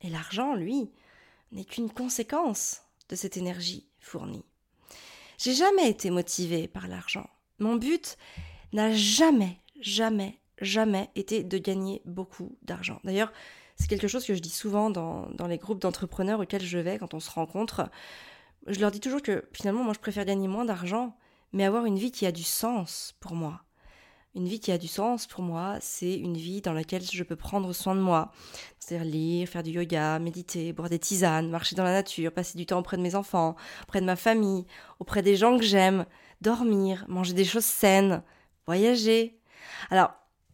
Et 0.01 0.09
l'argent, 0.09 0.55
lui, 0.55 0.91
n'est 1.51 1.65
qu'une 1.65 1.89
conséquence 1.89 2.81
de 3.09 3.15
cette 3.15 3.37
énergie 3.37 3.87
fournie. 3.99 4.45
J'ai 5.37 5.53
jamais 5.53 5.89
été 5.89 6.09
motivée 6.09 6.67
par 6.67 6.87
l'argent. 6.87 7.29
Mon 7.59 7.75
but 7.75 8.17
n'a 8.73 8.93
jamais, 8.93 9.57
jamais, 9.79 10.39
jamais 10.61 11.09
été 11.15 11.43
de 11.43 11.57
gagner 11.57 12.01
beaucoup 12.05 12.57
d'argent. 12.61 12.99
D'ailleurs, 13.03 13.33
c'est 13.75 13.87
quelque 13.87 14.07
chose 14.07 14.25
que 14.25 14.35
je 14.35 14.41
dis 14.41 14.49
souvent 14.49 14.89
dans, 14.89 15.29
dans 15.31 15.47
les 15.47 15.57
groupes 15.57 15.79
d'entrepreneurs 15.79 16.41
auxquels 16.41 16.65
je 16.65 16.77
vais 16.77 16.99
quand 16.99 17.13
on 17.13 17.19
se 17.19 17.31
rencontre 17.31 17.89
je 18.67 18.79
leur 18.79 18.91
dis 18.91 18.99
toujours 18.99 19.21
que 19.21 19.43
finalement, 19.53 19.83
moi, 19.83 19.93
je 19.93 19.99
préfère 19.99 20.25
gagner 20.25 20.47
moins 20.47 20.65
d'argent, 20.65 21.15
mais 21.53 21.65
avoir 21.65 21.85
une 21.85 21.97
vie 21.97 22.11
qui 22.11 22.25
a 22.25 22.31
du 22.31 22.43
sens 22.43 23.15
pour 23.19 23.33
moi. 23.33 23.61
Une 24.35 24.47
vie 24.47 24.59
qui 24.59 24.71
a 24.71 24.77
du 24.77 24.87
sens 24.87 25.25
pour 25.25 25.41
moi, 25.41 25.77
c'est 25.81 26.13
une 26.13 26.37
vie 26.37 26.61
dans 26.61 26.73
laquelle 26.73 27.01
je 27.01 27.23
peux 27.23 27.35
prendre 27.35 27.73
soin 27.73 27.95
de 27.95 27.99
moi. 27.99 28.31
C'est-à-dire 28.77 29.09
lire, 29.09 29.49
faire 29.49 29.63
du 29.63 29.71
yoga, 29.71 30.19
méditer, 30.19 30.71
boire 30.71 30.89
des 30.89 30.99
tisanes, 30.99 31.49
marcher 31.49 31.75
dans 31.75 31.83
la 31.83 31.93
nature, 31.93 32.31
passer 32.31 32.57
du 32.57 32.67
temps 32.67 32.79
auprès 32.79 32.97
de 32.97 33.01
mes 33.01 33.15
enfants, 33.15 33.55
auprès 33.83 34.01
de 34.01 34.05
ma 34.05 34.15
famille, 34.15 34.65
auprès 34.99 35.23
des 35.23 35.35
gens 35.35 35.57
que 35.57 35.63
j'aime, 35.63 36.05
dormir, 36.41 37.05
manger 37.07 37.33
des 37.33 37.43
choses 37.43 37.65
saines, 37.65 38.21
voyager. 38.67 39.39
Alors, 39.89 40.11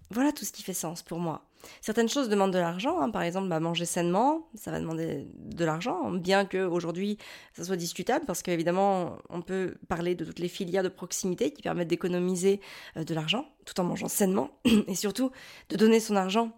voilà 0.09 0.31
tout 0.31 0.45
ce 0.45 0.53
qui 0.53 0.63
fait 0.63 0.73
sens 0.73 1.03
pour 1.03 1.19
moi. 1.19 1.45
Certaines 1.81 2.09
choses 2.09 2.29
demandent 2.29 2.53
de 2.53 2.59
l'argent, 2.59 2.99
hein. 2.99 3.09
par 3.09 3.21
exemple 3.21 3.47
bah, 3.47 3.59
manger 3.59 3.85
sainement, 3.85 4.47
ça 4.55 4.71
va 4.71 4.79
demander 4.79 5.27
de 5.35 5.65
l'argent, 5.65 6.11
bien 6.11 6.45
qu'aujourd'hui 6.45 7.17
ça 7.53 7.63
soit 7.63 7.75
discutable, 7.75 8.25
parce 8.25 8.41
qu'évidemment 8.41 9.17
on 9.29 9.41
peut 9.41 9.75
parler 9.87 10.15
de 10.15 10.25
toutes 10.25 10.39
les 10.39 10.47
filières 10.47 10.83
de 10.83 10.89
proximité 10.89 11.51
qui 11.51 11.61
permettent 11.61 11.87
d'économiser 11.87 12.61
euh, 12.97 13.03
de 13.03 13.13
l'argent 13.13 13.45
tout 13.65 13.79
en 13.79 13.83
mangeant 13.83 14.07
sainement, 14.07 14.49
et 14.87 14.95
surtout 14.95 15.31
de 15.69 15.75
donner 15.75 15.99
son 15.99 16.15
argent 16.15 16.51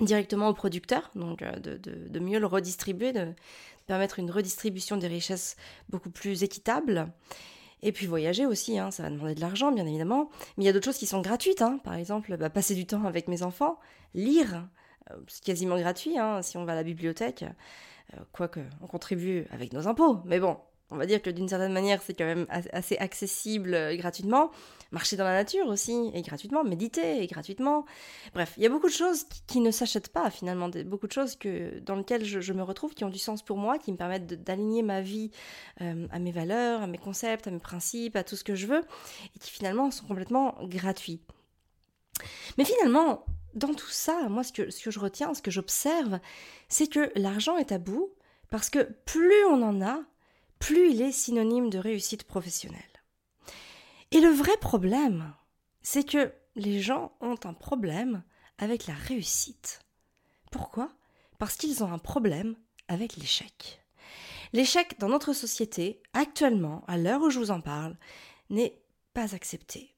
directement 0.00 0.48
au 0.48 0.54
producteur, 0.54 1.10
donc 1.14 1.42
euh, 1.42 1.52
de, 1.56 1.76
de, 1.76 2.20
mieux 2.20 2.38
le 2.38 2.46
redistribuer, 2.46 3.12
de 3.12 3.34
permettre 3.86 4.18
une 4.18 4.30
redistribution 4.30 4.96
des 4.96 5.08
richesses 5.08 5.56
beaucoup 5.88 6.10
plus 6.10 6.42
équitable. 6.42 7.12
Et 7.82 7.92
puis 7.92 8.06
voyager 8.06 8.46
aussi, 8.46 8.78
hein, 8.78 8.90
ça 8.90 9.04
va 9.04 9.10
demander 9.10 9.34
de 9.34 9.40
l'argent, 9.40 9.72
bien 9.72 9.86
évidemment. 9.86 10.30
Mais 10.56 10.64
il 10.64 10.66
y 10.66 10.70
a 10.70 10.72
d'autres 10.72 10.86
choses 10.86 10.98
qui 10.98 11.06
sont 11.06 11.20
gratuites. 11.20 11.62
Hein. 11.62 11.78
Par 11.84 11.94
exemple, 11.94 12.36
bah, 12.36 12.50
passer 12.50 12.74
du 12.74 12.86
temps 12.86 13.04
avec 13.04 13.28
mes 13.28 13.42
enfants, 13.42 13.78
lire, 14.14 14.66
c'est 15.26 15.44
quasiment 15.44 15.78
gratuit 15.78 16.18
hein, 16.18 16.42
si 16.42 16.56
on 16.56 16.64
va 16.64 16.72
à 16.72 16.76
la 16.76 16.82
bibliothèque, 16.82 17.44
quoique 18.32 18.60
on 18.82 18.86
contribue 18.86 19.46
avec 19.52 19.72
nos 19.72 19.86
impôts, 19.86 20.20
mais 20.24 20.40
bon, 20.40 20.56
on 20.90 20.96
va 20.96 21.06
dire 21.06 21.20
que 21.20 21.28
d'une 21.28 21.48
certaine 21.48 21.72
manière, 21.72 22.00
c'est 22.02 22.14
quand 22.14 22.24
même 22.24 22.46
assez 22.48 22.96
accessible 22.96 23.74
euh, 23.74 23.96
gratuitement. 23.96 24.50
Marcher 24.90 25.16
dans 25.16 25.24
la 25.24 25.34
nature 25.34 25.66
aussi, 25.66 26.10
et 26.14 26.22
gratuitement. 26.22 26.64
Méditer, 26.64 27.22
et 27.22 27.26
gratuitement. 27.26 27.84
Bref, 28.32 28.54
il 28.56 28.62
y 28.62 28.66
a 28.66 28.70
beaucoup 28.70 28.88
de 28.88 28.92
choses 28.92 29.24
qui, 29.46 29.60
ne 29.60 29.70
s'achètent 29.70 30.08
pas 30.08 30.30
finalement. 30.30 30.70
Beaucoup 30.86 31.06
de 31.06 31.12
choses 31.12 31.36
que, 31.36 31.78
dans 31.80 31.94
lesquelles 31.94 32.24
je, 32.24 32.52
me 32.54 32.62
retrouve, 32.62 32.94
qui 32.94 33.04
ont 33.04 33.10
du 33.10 33.18
sens 33.18 33.42
pour 33.42 33.58
moi, 33.58 33.78
qui 33.78 33.92
me 33.92 33.98
permettent 33.98 34.42
d'aligner 34.44 34.82
ma 34.82 35.02
vie 35.02 35.30
euh, 35.82 36.06
à 36.10 36.18
mes 36.18 36.32
valeurs, 36.32 36.80
à 36.80 36.86
mes 36.86 36.96
concepts, 36.96 37.46
à 37.46 37.50
mes 37.50 37.58
principes, 37.58 38.16
à 38.16 38.24
tout 38.24 38.36
ce 38.36 38.44
que 38.44 38.54
je 38.54 38.66
veux, 38.66 38.80
et 39.36 39.38
qui 39.38 39.50
finalement 39.50 39.90
sont 39.90 40.06
complètement 40.06 40.56
gratuits. 40.62 41.20
Mais 42.56 42.64
finalement, 42.64 43.26
dans 43.54 43.74
tout 43.74 43.90
ça, 43.90 44.28
moi, 44.30 44.42
ce 44.42 44.52
que, 44.52 44.70
ce 44.70 44.82
que 44.82 44.90
je 44.90 44.98
retiens, 44.98 45.34
ce 45.34 45.42
que 45.42 45.50
j'observe, 45.50 46.18
c'est 46.68 46.86
que 46.86 47.12
l'argent 47.14 47.58
est 47.58 47.72
à 47.72 47.78
bout, 47.78 48.10
parce 48.50 48.70
que 48.70 48.88
plus 49.04 49.44
on 49.50 49.62
en 49.62 49.82
a, 49.82 50.00
plus 50.58 50.90
il 50.90 51.02
est 51.02 51.12
synonyme 51.12 51.70
de 51.70 51.78
réussite 51.78 52.24
professionnelle. 52.24 52.82
Et 54.10 54.20
le 54.20 54.30
vrai 54.30 54.56
problème, 54.60 55.34
c'est 55.82 56.04
que 56.04 56.32
les 56.56 56.80
gens 56.80 57.12
ont 57.20 57.38
un 57.44 57.52
problème 57.52 58.22
avec 58.58 58.86
la 58.86 58.94
réussite. 58.94 59.80
Pourquoi? 60.50 60.90
Parce 61.38 61.56
qu'ils 61.56 61.84
ont 61.84 61.92
un 61.92 61.98
problème 61.98 62.56
avec 62.88 63.16
l'échec. 63.16 63.82
L'échec 64.52 64.98
dans 64.98 65.08
notre 65.08 65.32
société, 65.34 66.02
actuellement, 66.14 66.84
à 66.88 66.96
l'heure 66.96 67.22
où 67.22 67.30
je 67.30 67.38
vous 67.38 67.50
en 67.50 67.60
parle, 67.60 67.96
n'est 68.50 68.80
pas 69.12 69.34
accepté. 69.34 69.94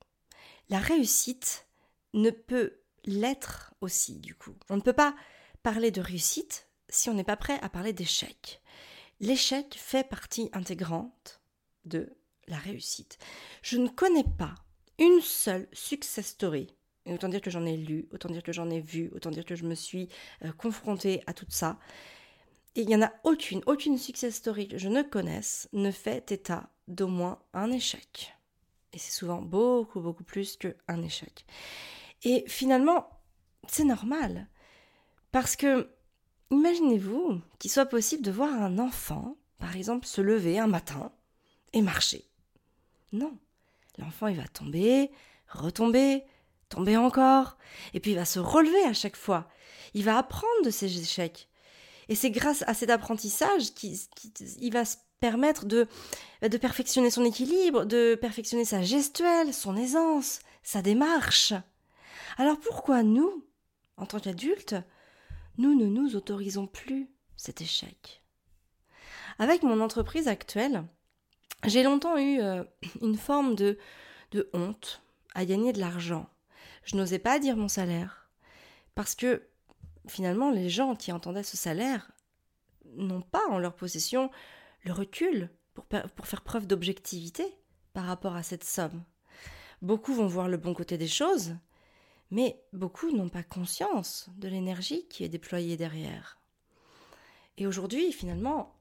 La 0.69 0.79
réussite 0.79 1.67
ne 2.15 2.31
peut 2.31 2.81
l'être 3.05 3.75
aussi, 3.81 4.19
du 4.19 4.35
coup. 4.35 4.55
On 4.69 4.77
ne 4.77 4.83
peut 4.83 4.93
pas 4.93 5.15
parler 5.63 5.91
de 5.91 6.01
réussite 6.01 6.67
si 6.89 7.09
on 7.09 7.15
n'est 7.15 7.25
pas 7.25 7.37
prêt 7.37 7.59
à 7.63 7.69
parler 7.69 7.93
d'échec 7.93 8.61
l'échec 9.21 9.77
fait 9.79 10.09
partie 10.09 10.51
intégrante 10.53 11.41
de 11.85 12.17
la 12.49 12.59
réussite. 12.59 13.19
Je 13.63 13.77
ne 13.77 13.89
connais 13.89 14.25
pas 14.25 14.55
une 14.99 15.21
seule 15.21 15.69
success 15.73 16.27
story. 16.27 16.75
Et 17.07 17.15
autant 17.15 17.29
dire 17.29 17.41
que 17.41 17.51
j'en 17.51 17.65
ai 17.65 17.77
lu, 17.77 18.09
autant 18.13 18.29
dire 18.29 18.43
que 18.43 18.53
j'en 18.53 18.69
ai 18.69 18.81
vu, 18.81 19.11
autant 19.15 19.31
dire 19.31 19.45
que 19.45 19.55
je 19.55 19.65
me 19.65 19.75
suis 19.75 20.09
euh, 20.45 20.53
confrontée 20.53 21.23
à 21.27 21.33
tout 21.33 21.47
ça. 21.49 21.79
Et 22.75 22.83
il 22.83 22.87
n'y 22.87 22.97
en 22.97 23.03
a 23.03 23.13
aucune, 23.25 23.63
aucune 23.67 23.99
success 23.99 24.35
story 24.35 24.69
que 24.69 24.79
je 24.79 24.89
ne 24.89 25.03
connaisse 25.03 25.69
ne 25.73 25.91
fait 25.91 26.31
état 26.31 26.71
d'au 26.89 27.09
moins 27.09 27.43
un 27.55 27.71
échec. 27.73 28.35
Et 28.93 28.99
c'est 28.99 29.13
souvent 29.13 29.41
beaucoup, 29.41 30.01
beaucoup 30.01 30.25
plus 30.25 30.57
qu'un 30.57 31.03
échec. 31.03 31.47
Et 32.23 32.45
finalement, 32.47 33.09
c'est 33.67 33.85
normal. 33.85 34.49
Parce 35.33 35.57
que 35.57 35.91
Imaginez-vous 36.51 37.41
qu'il 37.59 37.71
soit 37.71 37.87
possible 37.87 38.23
de 38.23 38.31
voir 38.31 38.53
un 38.53 38.79
enfant, 38.79 39.37
par 39.59 39.77
exemple, 39.77 40.07
se 40.07 40.21
lever 40.21 40.59
un 40.59 40.67
matin 40.67 41.13
et 41.73 41.83
marcher. 41.83 42.25
Non. 43.13 43.37
L'enfant, 43.99 44.27
il 44.27 44.37
va 44.37 44.49
tomber, 44.49 45.11
retomber, 45.49 46.25
tomber 46.69 46.97
encore, 46.97 47.57
et 47.95 48.01
puis 48.01 48.13
il 48.13 48.17
va 48.17 48.25
se 48.25 48.39
relever 48.39 48.83
à 48.85 48.93
chaque 48.93 49.17
fois. 49.17 49.49
Il 49.95 50.05
va 50.05 50.19
apprendre 50.19 50.65
de 50.65 50.71
ses 50.71 51.01
échecs. 51.01 51.49
Et 52.09 52.15
c'est 52.15 52.31
grâce 52.31 52.65
à 52.67 52.75
cet 52.75 52.91
apprentissage 52.91 53.73
qu'il 53.75 54.73
va 54.73 54.85
se 54.85 54.97
permettre 55.21 55.67
de, 55.67 55.87
perfectionner 56.61 57.11
son 57.11 57.25
équilibre, 57.25 57.85
de 57.85 58.17
perfectionner 58.21 58.65
sa 58.65 58.83
gestuelle, 58.83 59.55
son 59.55 59.77
aisance, 59.77 60.41
sa 60.63 60.83
démarche. 60.83 61.53
Alors 62.39 62.59
pourquoi 62.59 63.03
nous, 63.03 63.45
en 63.97 64.07
tant 64.07 64.19
qu'adultes, 64.19 64.75
nous 65.61 65.75
ne 65.75 65.85
nous 65.87 66.17
autorisons 66.17 66.67
plus 66.67 67.11
cet 67.37 67.61
échec. 67.61 68.23
Avec 69.39 69.63
mon 69.63 69.81
entreprise 69.81 70.27
actuelle, 70.27 70.85
j'ai 71.67 71.83
longtemps 71.83 72.17
eu 72.17 72.41
euh, 72.41 72.65
une 73.03 73.19
forme 73.19 73.55
de, 73.55 73.79
honte 74.55 75.03
à 75.35 75.45
gagner 75.45 75.73
de 75.73 75.81
l'argent. 75.81 76.29
Je 76.85 76.97
n'osais 76.97 77.19
pas 77.19 77.39
dire 77.39 77.57
mon 77.57 77.69
salaire 77.69 78.31
parce 78.95 79.15
que 79.15 79.43
finalement 80.09 80.51
les 80.51 80.71
gens 80.71 80.97
qui 80.97 81.13
entendaient 81.13 81.43
ce 81.43 81.57
salaire 81.57 82.11
n'ont 82.97 83.23
pas 83.23 83.47
en 83.51 83.59
leur 83.59 83.75
possession 83.75 84.31
le 84.85 84.93
recul 84.93 85.51
pour 85.75 86.27
faire 86.27 86.43
preuve 86.43 86.67
d'objectivité 86.67 87.45
par 87.93 88.07
rapport 88.07 88.35
à 88.35 88.43
cette 88.43 88.65
somme. 88.65 89.05
Beaucoup 89.83 90.15
vont 90.15 90.27
voir 90.27 90.49
le 90.49 90.57
bon 90.57 90.75
côté 90.75 90.97
des 90.97 91.07
choses 91.07 91.55
mais 92.31 92.63
beaucoup 92.73 93.11
n'ont 93.11 93.29
pas 93.29 93.43
conscience 93.43 94.29
de 94.37 94.49
l'énergie 94.49 95.07
qui 95.09 95.25
est 95.25 95.29
déployée 95.29 95.77
derrière. 95.77 96.39
Et 97.57 97.67
aujourd'hui, 97.67 98.13
finalement, 98.13 98.75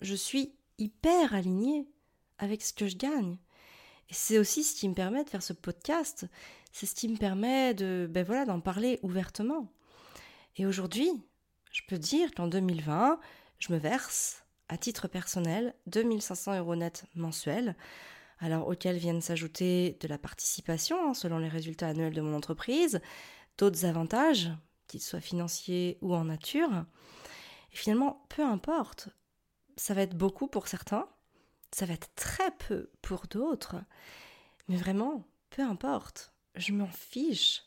je 0.00 0.14
suis 0.14 0.54
hyper 0.78 1.34
alignée 1.34 1.86
avec 2.38 2.62
ce 2.62 2.72
que 2.72 2.88
je 2.88 2.96
gagne. 2.96 3.38
Et 4.10 4.14
c'est 4.14 4.38
aussi 4.38 4.64
ce 4.64 4.74
qui 4.74 4.88
me 4.88 4.94
permet 4.94 5.24
de 5.24 5.30
faire 5.30 5.42
ce 5.42 5.52
podcast. 5.52 6.26
C'est 6.72 6.86
ce 6.86 6.94
qui 6.94 7.08
me 7.08 7.16
permet 7.16 7.72
de, 7.72 8.08
ben 8.10 8.24
voilà, 8.24 8.44
d'en 8.44 8.60
parler 8.60 8.98
ouvertement. 9.02 9.72
Et 10.56 10.66
aujourd'hui, 10.66 11.10
je 11.70 11.82
peux 11.88 11.98
dire 11.98 12.32
qu'en 12.32 12.48
2020, 12.48 13.18
je 13.58 13.72
me 13.72 13.78
verse, 13.78 14.44
à 14.68 14.76
titre 14.76 15.08
personnel, 15.08 15.74
2500 15.86 16.58
euros 16.58 16.76
net 16.76 17.04
mensuels 17.14 17.76
alors 18.42 18.66
auxquels 18.66 18.98
viennent 18.98 19.20
s'ajouter 19.20 19.96
de 20.00 20.08
la 20.08 20.18
participation 20.18 21.08
hein, 21.08 21.14
selon 21.14 21.38
les 21.38 21.48
résultats 21.48 21.88
annuels 21.88 22.12
de 22.12 22.20
mon 22.20 22.34
entreprise, 22.34 23.00
d'autres 23.56 23.84
avantages, 23.84 24.50
qu'ils 24.88 25.00
soient 25.00 25.20
financiers 25.20 25.96
ou 26.02 26.14
en 26.14 26.24
nature. 26.24 26.84
Et 27.72 27.76
finalement, 27.76 28.26
peu 28.28 28.42
importe, 28.42 29.08
ça 29.76 29.94
va 29.94 30.02
être 30.02 30.16
beaucoup 30.16 30.48
pour 30.48 30.66
certains, 30.66 31.08
ça 31.70 31.86
va 31.86 31.94
être 31.94 32.12
très 32.16 32.50
peu 32.66 32.90
pour 33.00 33.26
d'autres, 33.30 33.76
mais 34.68 34.76
vraiment, 34.76 35.24
peu 35.50 35.62
importe, 35.62 36.32
je 36.56 36.72
m'en 36.72 36.88
fiche. 36.88 37.62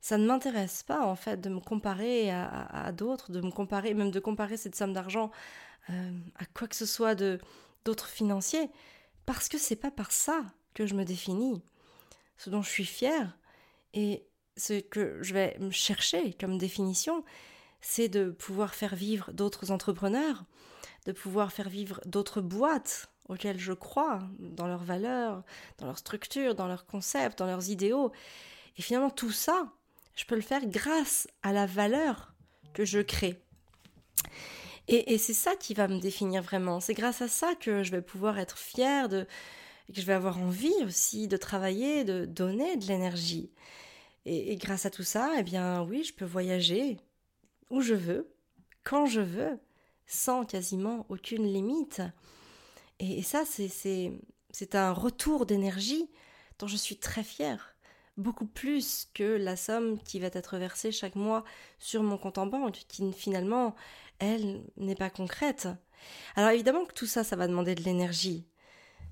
Ça 0.00 0.18
ne 0.18 0.26
m'intéresse 0.26 0.84
pas 0.84 1.04
en 1.04 1.16
fait 1.16 1.40
de 1.40 1.48
me 1.48 1.60
comparer 1.60 2.30
à, 2.30 2.92
d'autres, 2.92 3.32
de 3.32 3.40
me 3.40 3.50
comparer, 3.50 3.94
même 3.94 4.10
de 4.10 4.20
comparer 4.20 4.56
cette 4.56 4.74
somme 4.74 4.92
d'argent 4.92 5.30
euh, 5.90 6.18
à 6.36 6.44
quoi 6.46 6.68
que 6.68 6.76
ce 6.76 6.86
soit 6.86 7.14
de 7.14 7.40
d'autres 7.84 8.08
financiers 8.08 8.70
parce 9.26 9.48
que 9.48 9.58
c'est 9.58 9.76
pas 9.76 9.90
par 9.90 10.12
ça 10.12 10.44
que 10.74 10.86
je 10.86 10.94
me 10.94 11.04
définis. 11.04 11.62
Ce 12.36 12.50
dont 12.50 12.62
je 12.62 12.70
suis 12.70 12.86
fière 12.86 13.38
et 13.94 14.26
ce 14.56 14.80
que 14.80 15.22
je 15.22 15.34
vais 15.34 15.56
chercher 15.70 16.34
comme 16.34 16.58
définition, 16.58 17.24
c'est 17.80 18.08
de 18.08 18.30
pouvoir 18.30 18.74
faire 18.74 18.94
vivre 18.94 19.32
d'autres 19.32 19.70
entrepreneurs, 19.70 20.44
de 21.06 21.12
pouvoir 21.12 21.52
faire 21.52 21.68
vivre 21.68 22.00
d'autres 22.06 22.40
boîtes 22.40 23.08
auxquelles 23.28 23.58
je 23.58 23.72
crois, 23.72 24.20
dans 24.38 24.66
leurs 24.66 24.84
valeurs, 24.84 25.42
dans 25.78 25.86
leur 25.86 25.98
structure, 25.98 26.54
dans 26.54 26.66
leurs 26.66 26.86
concepts, 26.86 27.38
dans 27.38 27.46
leurs 27.46 27.70
idéaux. 27.70 28.12
Et 28.76 28.82
finalement, 28.82 29.10
tout 29.10 29.30
ça, 29.30 29.72
je 30.16 30.24
peux 30.24 30.34
le 30.34 30.42
faire 30.42 30.66
grâce 30.66 31.28
à 31.42 31.52
la 31.52 31.66
valeur 31.66 32.34
que 32.74 32.84
je 32.84 33.00
crée. 33.00 33.42
Et, 34.88 35.16
c'est 35.18 35.34
ça 35.34 35.54
qui 35.56 35.74
va 35.74 35.88
me 35.88 36.00
définir 36.00 36.42
vraiment. 36.42 36.80
C'est 36.80 36.94
grâce 36.94 37.22
à 37.22 37.28
ça 37.28 37.54
que 37.54 37.82
je 37.82 37.90
vais 37.92 38.02
pouvoir 38.02 38.38
être 38.38 38.58
fière 38.58 39.08
de, 39.08 39.26
que 39.92 40.00
je 40.00 40.06
vais 40.06 40.12
avoir 40.12 40.38
envie 40.38 40.74
aussi 40.84 41.28
de 41.28 41.36
travailler, 41.36 42.04
de 42.04 42.24
donner 42.24 42.76
de 42.76 42.86
l'énergie. 42.86 43.50
Et, 44.26 44.56
grâce 44.56 44.86
à 44.86 44.90
tout 44.90 45.04
ça, 45.04 45.32
eh 45.38 45.42
bien 45.42 45.82
oui, 45.82 46.04
je 46.04 46.12
peux 46.12 46.24
voyager 46.24 46.98
où 47.70 47.80
je 47.80 47.94
veux, 47.94 48.32
quand 48.84 49.06
je 49.06 49.20
veux, 49.20 49.58
sans 50.06 50.44
quasiment 50.44 51.06
aucune 51.08 51.46
limite. 51.46 52.02
Et, 52.98 53.18
et 53.18 53.22
ça, 53.22 53.44
c'est 53.46 54.74
un 54.74 54.92
retour 54.92 55.46
d'énergie 55.46 56.10
dont 56.58 56.66
je 56.66 56.76
suis 56.76 56.98
très 56.98 57.24
fière 57.24 57.72
beaucoup 58.16 58.46
plus 58.46 59.08
que 59.14 59.36
la 59.36 59.56
somme 59.56 59.98
qui 60.02 60.20
va 60.20 60.28
être 60.32 60.58
versée 60.58 60.92
chaque 60.92 61.14
mois 61.14 61.44
sur 61.78 62.02
mon 62.02 62.18
compte 62.18 62.38
en 62.38 62.46
banque, 62.46 62.84
qui 62.88 63.10
finalement, 63.12 63.74
elle, 64.18 64.62
n'est 64.76 64.94
pas 64.94 65.10
concrète. 65.10 65.68
Alors 66.36 66.50
évidemment 66.50 66.84
que 66.84 66.94
tout 66.94 67.06
ça, 67.06 67.24
ça 67.24 67.36
va 67.36 67.46
demander 67.46 67.74
de 67.74 67.82
l'énergie. 67.82 68.46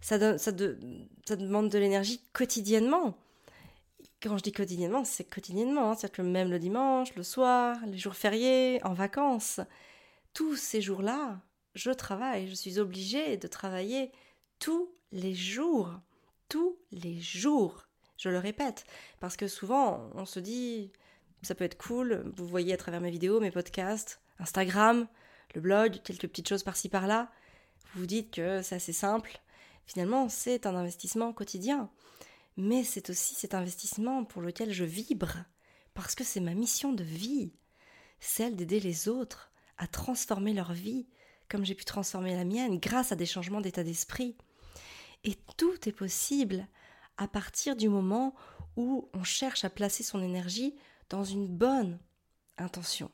Ça, 0.01 0.19
demande 0.19 1.69
de 1.69 1.79
l'énergie 1.79 2.23
quotidiennement. 2.33 3.19
Quand 4.23 4.37
je 4.39 4.43
dis 4.43 4.53
quotidiennement, 4.53 5.05
c'est 5.05 5.25
quotidiennement, 5.25 5.91
hein. 5.91 5.95
c'est-à-dire 5.95 6.17
que 6.17 6.23
même 6.23 6.51
le 6.51 6.59
dimanche, 6.59 7.15
le 7.15 7.23
soir, 7.23 7.79
les 7.87 7.99
jours 7.99 8.15
fériés, 8.15 8.81
en 8.85 8.93
vacances, 8.93 9.61
tous 10.35 10.57
ces 10.57 10.81
jours-là, 10.81 11.41
je 11.75 11.91
travaille, 11.91 12.49
je 12.49 12.55
suis 12.55 12.79
obligée 12.79 13.37
de 13.37 13.47
travailler 13.47 14.11
tous 14.59 14.91
les 15.13 15.35
jours, 15.35 15.93
tous 16.49 16.77
les 16.93 17.21
jours. 17.21 17.87
Je 18.17 18.29
le 18.29 18.39
répète, 18.39 18.85
parce 19.21 19.37
que 19.37 19.49
souvent 19.49 20.11
on 20.15 20.27
se 20.27 20.41
dit 20.41 20.93
ça 21.43 21.55
peut 21.55 21.65
être 21.65 21.79
cool, 21.79 22.31
vous 22.37 22.47
voyez 22.47 22.75
à 22.75 22.77
travers 22.77 23.01
mes 23.01 23.11
vidéos, 23.11 23.41
mes 23.41 23.51
podcasts, 23.51 24.21
Instagram, 24.41 25.07
le 25.55 25.61
blog, 25.61 26.01
quelques 26.03 26.29
petites 26.29 26.49
choses 26.49 26.63
par-ci 26.63 26.89
par-là, 26.89 27.31
vous 27.95 28.01
vous 28.01 28.07
dites 28.07 28.31
que 28.31 28.63
c'est 28.63 28.77
assez 28.77 28.93
simple. 28.93 29.41
Finalement, 29.87 30.29
c'est 30.29 30.67
un 30.67 30.75
investissement 30.75 31.33
quotidien, 31.33 31.91
mais 32.57 32.85
c'est 32.85 33.11
aussi 33.11 33.35
cet 33.35 33.55
investissement 33.55 34.25
pour 34.25 34.43
lequel 34.43 34.73
je 34.73 34.85
vibre, 34.85 35.39
parce 35.95 36.15
que 36.15 36.25
c'est 36.25 36.41
ma 36.41 36.55
mission 36.55 36.93
de 36.93 37.05
vie. 37.05 37.53
celle 38.23 38.55
d'aider 38.55 38.81
les 38.81 39.09
autres 39.09 39.51
à 39.79 39.87
transformer 39.87 40.53
leur 40.53 40.75
vie, 40.75 41.09
comme 41.49 41.65
j'ai 41.65 41.75
pu 41.75 41.87
transformer 41.87 42.37
la 42.37 42.45
mienne, 42.45 42.79
grâce 42.79 43.13
à 43.13 43.17
des 43.17 43.25
changements 43.25 43.63
d'état 43.63 43.83
d'esprit. 43.83 44.37
Et 45.25 45.37
tout 45.57 45.89
est 45.89 45.93
possible 45.93 46.67
à 47.17 47.27
partir 47.29 47.77
du 47.77 47.89
moment 47.89 48.35
où 48.77 49.09
on 49.15 49.25
cherche 49.25 49.65
à 49.65 49.71
placer 49.71 50.03
son 50.03 50.23
énergie 50.23 50.77
dans 51.09 51.25
une 51.25 51.49
bonne 51.49 51.99
intention. 52.59 53.11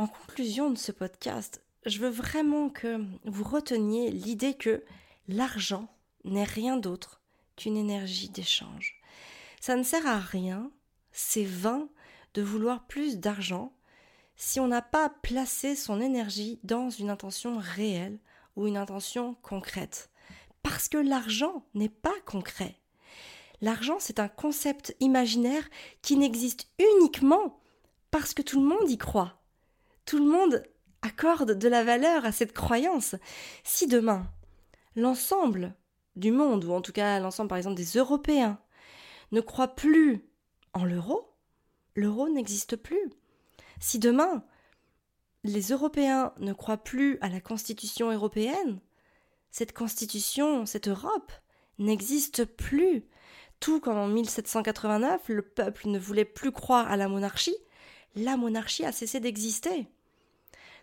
En 0.00 0.06
conclusion 0.06 0.70
de 0.70 0.78
ce 0.78 0.92
podcast, 0.92 1.62
je 1.84 1.98
veux 1.98 2.08
vraiment 2.08 2.70
que 2.70 3.04
vous 3.26 3.44
reteniez 3.44 4.10
l'idée 4.10 4.54
que 4.54 4.82
l'argent 5.28 5.94
n'est 6.24 6.44
rien 6.44 6.78
d'autre 6.78 7.20
qu'une 7.54 7.76
énergie 7.76 8.30
d'échange. 8.30 8.98
Ça 9.60 9.76
ne 9.76 9.82
sert 9.82 10.06
à 10.06 10.18
rien, 10.18 10.70
c'est 11.12 11.44
vain 11.44 11.86
de 12.32 12.40
vouloir 12.40 12.86
plus 12.86 13.18
d'argent 13.18 13.74
si 14.36 14.58
on 14.58 14.68
n'a 14.68 14.80
pas 14.80 15.10
placé 15.10 15.76
son 15.76 16.00
énergie 16.00 16.60
dans 16.64 16.88
une 16.88 17.10
intention 17.10 17.58
réelle 17.58 18.18
ou 18.56 18.66
une 18.66 18.78
intention 18.78 19.34
concrète. 19.42 20.08
Parce 20.62 20.88
que 20.88 20.96
l'argent 20.96 21.62
n'est 21.74 21.90
pas 21.90 22.18
concret. 22.24 22.74
L'argent, 23.60 23.98
c'est 23.98 24.18
un 24.18 24.28
concept 24.28 24.96
imaginaire 25.00 25.68
qui 26.00 26.16
n'existe 26.16 26.68
uniquement 26.78 27.60
parce 28.10 28.32
que 28.32 28.40
tout 28.40 28.62
le 28.62 28.66
monde 28.66 28.90
y 28.90 28.96
croit. 28.96 29.39
Tout 30.04 30.18
le 30.18 30.30
monde 30.30 30.62
accorde 31.02 31.52
de 31.52 31.68
la 31.68 31.84
valeur 31.84 32.24
à 32.24 32.32
cette 32.32 32.52
croyance. 32.52 33.14
Si 33.64 33.86
demain, 33.86 34.26
l'ensemble 34.96 35.74
du 36.16 36.30
monde, 36.30 36.64
ou 36.64 36.72
en 36.72 36.82
tout 36.82 36.92
cas 36.92 37.20
l'ensemble 37.20 37.48
par 37.48 37.58
exemple 37.58 37.76
des 37.76 37.98
Européens, 37.98 38.58
ne 39.32 39.40
croit 39.40 39.74
plus 39.74 40.24
en 40.74 40.84
l'euro, 40.84 41.34
l'euro 41.94 42.28
n'existe 42.28 42.76
plus. 42.76 43.10
Si 43.78 43.98
demain, 43.98 44.44
les 45.44 45.68
Européens 45.68 46.32
ne 46.38 46.52
croient 46.52 46.82
plus 46.82 47.18
à 47.20 47.28
la 47.28 47.40
Constitution 47.40 48.10
européenne, 48.10 48.80
cette 49.50 49.72
Constitution, 49.72 50.66
cette 50.66 50.88
Europe, 50.88 51.32
n'existe 51.78 52.44
plus. 52.44 53.04
Tout 53.58 53.80
comme 53.80 53.98
en 53.98 54.06
1789, 54.06 55.28
le 55.28 55.42
peuple 55.42 55.88
ne 55.88 55.98
voulait 55.98 56.24
plus 56.24 56.52
croire 56.52 56.90
à 56.90 56.96
la 56.96 57.08
monarchie, 57.08 57.56
la 58.14 58.36
monarchie 58.36 58.84
a 58.84 58.92
cessé 58.92 59.20
d'exister. 59.20 59.88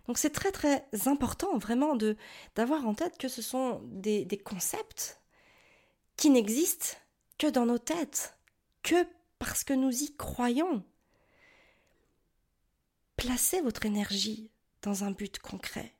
Donc 0.08 0.18
c'est 0.18 0.32
très 0.32 0.52
très 0.52 0.86
important 1.06 1.58
vraiment 1.58 1.96
de 1.96 2.16
d'avoir 2.56 2.88
en 2.88 2.94
tête 2.94 3.18
que 3.18 3.28
ce 3.28 3.42
sont 3.42 3.82
des, 3.86 4.26
des 4.26 4.38
concepts 4.38 5.22
qui 6.16 6.30
n'existent 6.30 6.98
que 7.38 7.48
dans 7.48 7.66
nos 7.66 7.78
têtes, 7.78 8.38
que 8.84 9.06
parce 9.40 9.64
que 9.64 9.74
nous 9.74 10.04
y 10.04 10.16
croyons. 10.16 10.84
Placez 13.16 13.62
votre 13.62 13.86
énergie 13.86 14.52
dans 14.82 15.04
un 15.04 15.12
but 15.12 15.40
concret, 15.40 15.94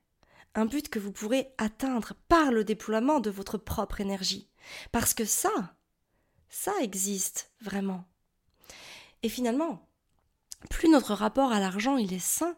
un 0.54 0.66
but 0.66 0.88
que 0.88 0.98
vous 0.98 1.12
pourrez 1.12 1.52
atteindre 1.58 2.14
par 2.28 2.50
le 2.50 2.64
déploiement 2.64 3.20
de 3.20 3.30
votre 3.30 3.58
propre 3.58 4.00
énergie, 4.00 4.48
parce 4.92 5.14
que 5.14 5.24
ça, 5.24 5.76
ça 6.48 6.72
existe 6.80 7.52
vraiment. 7.60 8.04
Et 9.22 9.28
finalement, 9.28 9.87
plus 10.70 10.88
notre 10.88 11.14
rapport 11.14 11.52
à 11.52 11.60
l'argent 11.60 11.96
il 11.96 12.12
est 12.12 12.18
sain, 12.18 12.56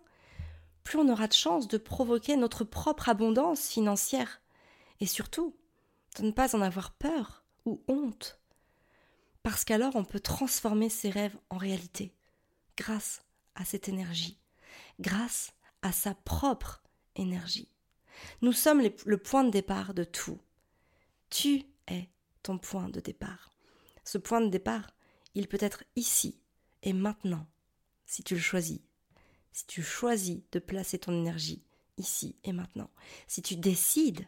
plus 0.84 0.98
on 0.98 1.08
aura 1.08 1.28
de 1.28 1.32
chance 1.32 1.68
de 1.68 1.78
provoquer 1.78 2.36
notre 2.36 2.64
propre 2.64 3.08
abondance 3.08 3.68
financière, 3.68 4.40
et 5.00 5.06
surtout 5.06 5.56
de 6.18 6.24
ne 6.24 6.32
pas 6.32 6.56
en 6.56 6.60
avoir 6.60 6.92
peur 6.92 7.44
ou 7.66 7.82
honte, 7.88 8.40
parce 9.42 9.64
qu'alors 9.64 9.96
on 9.96 10.04
peut 10.04 10.20
transformer 10.20 10.88
ses 10.88 11.10
rêves 11.10 11.36
en 11.50 11.56
réalité, 11.56 12.14
grâce 12.76 13.22
à 13.54 13.64
cette 13.64 13.88
énergie, 13.88 14.38
grâce 14.98 15.52
à 15.82 15.92
sa 15.92 16.14
propre 16.14 16.82
énergie. 17.16 17.70
Nous 18.42 18.52
sommes 18.52 18.82
le 19.06 19.16
point 19.16 19.44
de 19.44 19.50
départ 19.50 19.94
de 19.94 20.04
tout. 20.04 20.38
Tu 21.30 21.64
es 21.86 22.08
ton 22.42 22.58
point 22.58 22.88
de 22.88 23.00
départ. 23.00 23.50
Ce 24.04 24.18
point 24.18 24.40
de 24.40 24.48
départ, 24.48 24.90
il 25.34 25.48
peut 25.48 25.58
être 25.60 25.84
ici 25.96 26.40
et 26.82 26.92
maintenant, 26.92 27.46
si 28.10 28.24
tu 28.24 28.34
le 28.34 28.40
choisis. 28.40 28.80
Si 29.52 29.66
tu 29.66 29.82
choisis 29.82 30.40
de 30.50 30.58
placer 30.58 30.98
ton 30.98 31.12
énergie 31.12 31.62
ici 31.96 32.34
et 32.42 32.52
maintenant. 32.52 32.90
Si 33.28 33.40
tu 33.40 33.54
décides 33.54 34.26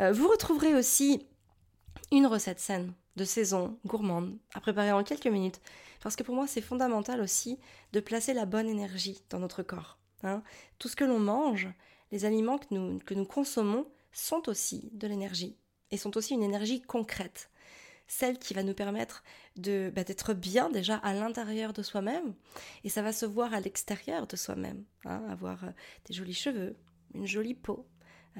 Euh, 0.00 0.10
vous 0.10 0.26
retrouverez 0.26 0.74
aussi 0.74 1.26
une 2.10 2.26
recette 2.26 2.58
saine 2.58 2.94
de 3.16 3.24
saison, 3.24 3.78
gourmande, 3.86 4.38
à 4.54 4.60
préparer 4.60 4.92
en 4.92 5.02
quelques 5.04 5.26
minutes. 5.26 5.60
Parce 6.02 6.16
que 6.16 6.22
pour 6.22 6.34
moi, 6.34 6.46
c'est 6.46 6.60
fondamental 6.60 7.20
aussi 7.20 7.58
de 7.92 8.00
placer 8.00 8.32
la 8.34 8.46
bonne 8.46 8.68
énergie 8.68 9.22
dans 9.30 9.38
notre 9.38 9.62
corps. 9.62 9.98
Hein. 10.22 10.42
Tout 10.78 10.88
ce 10.88 10.96
que 10.96 11.04
l'on 11.04 11.18
mange, 11.18 11.68
les 12.12 12.24
aliments 12.24 12.58
que 12.58 12.66
nous, 12.70 12.98
que 13.00 13.14
nous 13.14 13.26
consommons, 13.26 13.86
sont 14.12 14.48
aussi 14.48 14.90
de 14.92 15.06
l'énergie. 15.06 15.56
Et 15.90 15.96
sont 15.96 16.16
aussi 16.16 16.34
une 16.34 16.42
énergie 16.42 16.82
concrète. 16.82 17.50
Celle 18.06 18.38
qui 18.38 18.54
va 18.54 18.62
nous 18.62 18.74
permettre 18.74 19.22
de 19.56 19.92
bah, 19.94 20.04
d'être 20.04 20.34
bien 20.34 20.68
déjà 20.68 20.96
à 20.96 21.12
l'intérieur 21.14 21.72
de 21.72 21.82
soi-même. 21.82 22.34
Et 22.84 22.88
ça 22.88 23.02
va 23.02 23.12
se 23.12 23.26
voir 23.26 23.54
à 23.54 23.60
l'extérieur 23.60 24.26
de 24.26 24.36
soi-même. 24.36 24.84
Hein. 25.04 25.22
avoir 25.28 25.64
euh, 25.64 25.70
des 26.06 26.14
jolis 26.14 26.34
cheveux, 26.34 26.76
une 27.14 27.26
jolie 27.26 27.54
peau, 27.54 27.86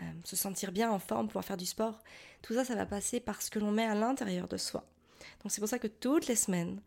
euh, 0.01 0.03
se 0.25 0.37
sentir 0.37 0.73
bien 0.73 0.91
en 0.91 0.99
forme, 0.99 1.27
pouvoir 1.27 1.45
faire 1.45 1.57
du 1.57 1.67
sport. 1.67 2.01
Tout 2.43 2.55
ça, 2.55 2.65
ça 2.65 2.75
va 2.75 2.87
passer 2.87 3.21
par 3.21 3.43
ce 3.43 3.51
que 3.51 3.59
l'on 3.59 3.71
met 3.71 3.85
à 3.85 3.95
l'intérieur 3.95 4.49
de 4.49 4.57
soi. 4.57 4.85
Donc 5.43 5.53
c'est 5.53 5.61
pour 5.61 5.69
ça 5.69 5.79
que 5.79 5.87
toutes 5.87 6.27
les 6.27 6.37
semaines, 6.37 6.81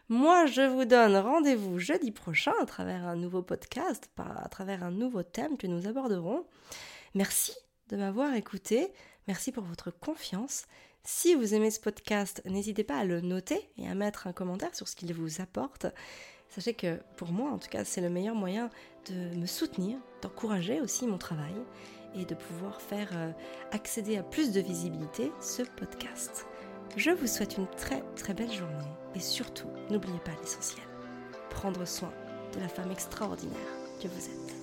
Moi, 0.10 0.46
je 0.48 0.62
vous 0.62 0.86
donne 0.86 1.16
rendez-vous 1.16 1.80
jeudi 1.80 2.12
prochain 2.12 2.54
à 2.62 2.66
travers 2.66 3.08
un 3.08 3.16
nouveau 3.16 3.42
podcast, 3.42 4.10
à 4.18 4.50
travers 4.50 4.84
un 4.84 4.92
nouveau 4.92 5.24
thème 5.24 5.58
que 5.58 5.68
nous 5.68 5.88
aborderons. 5.88 6.46
Merci 7.16 7.54
de 7.89 7.96
m'avoir 7.96 8.34
écouté. 8.34 8.92
Merci 9.28 9.52
pour 9.52 9.63
votre 9.63 9.92
confiance. 9.92 10.66
Si 11.06 11.36
vous 11.36 11.54
aimez 11.54 11.72
ce 11.72 11.80
podcast, 11.80 12.42
n'hésitez 12.46 12.84
pas 12.84 12.98
à 12.98 13.06
le 13.06 13.22
noter 13.22 13.70
et 13.78 13.88
à 13.88 13.96
mettre 13.96 14.28
un 14.28 14.34
commentaire 14.34 14.76
sur 14.76 14.88
ce 14.88 14.96
qu'il 14.96 15.13
vous 15.13 15.42
apporte. 15.42 15.86
Sachez 16.50 16.74
que 16.74 17.00
pour 17.18 17.32
moi, 17.32 17.52
en 17.52 17.58
tout 17.58 17.70
cas, 17.70 17.84
c'est 17.84 18.02
le 18.02 18.10
meilleur 18.10 18.36
moyen 18.36 18.70
de 19.10 19.36
me 19.38 19.46
soutenir, 19.46 19.98
d'encourager 20.22 20.82
aussi 20.82 21.08
mon 21.08 21.18
travail 21.18 21.56
et 22.16 22.26
de 22.26 22.36
pouvoir 22.36 22.82
faire 22.82 23.10
euh, 23.16 23.32
accéder 23.72 24.18
à 24.18 24.24
plus 24.24 24.52
de 24.52 24.62
visibilité 24.62 25.32
ce 25.42 25.63
podcast. 25.63 26.46
Je 26.96 27.12
vous 27.12 27.28
souhaite 27.28 27.58
une 27.58 27.68
très 27.68 28.04
très 28.16 28.34
belle 28.34 28.52
journée 28.52 28.92
et 29.16 29.20
surtout, 29.20 29.68
n'oubliez 29.89 30.20
pas 30.20 30.32
l'essentiel, 30.42 30.86
prendre 31.50 31.86
soin 31.86 32.13
de 32.54 32.60
la 32.60 32.68
femme 32.68 32.92
extraordinaire 32.92 33.58
que 34.02 34.08
vous 34.08 34.26
êtes. 34.26 34.62